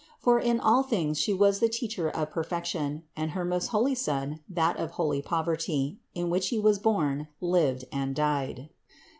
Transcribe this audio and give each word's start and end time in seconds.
For 0.17 0.39
in 0.39 0.59
all 0.59 0.81
things 0.81 1.27
was 1.27 1.59
She 1.59 1.59
the 1.59 1.69
Teacher 1.71 2.09
of 2.09 2.31
perfection, 2.31 3.03
and 3.15 3.31
her 3.37 3.45
most 3.45 3.67
holy 3.67 3.93
Son, 3.93 4.39
that 4.49 4.77
of 4.77 4.89
holy 4.97 5.21
poverty, 5.21 5.99
in 6.15 6.31
which 6.31 6.47
He 6.47 6.57
was 6.57 6.79
born, 6.79 7.27
lived 7.39 7.85
and 7.91 8.15
died. 8.15 8.69